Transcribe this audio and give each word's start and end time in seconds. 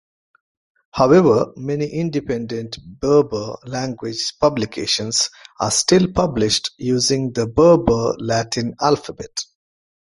However, 0.93 1.53
many 1.57 1.85
independent 1.85 2.79
Berber-language 2.83 4.33
publications 4.41 5.29
are 5.59 5.69
still 5.69 6.11
published 6.11 6.71
using 6.79 7.33
the 7.33 7.45
Berber 7.45 8.15
Latin 8.17 8.73
alphabet. 8.81 9.41